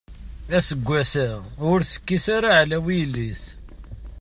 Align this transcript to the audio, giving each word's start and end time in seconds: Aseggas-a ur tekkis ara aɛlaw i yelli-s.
Aseggas-a 0.57 1.27
ur 1.69 1.79
tekkis 1.89 2.25
ara 2.35 2.49
aɛlaw 2.53 2.85
i 2.93 2.95
yelli-s. 2.99 3.43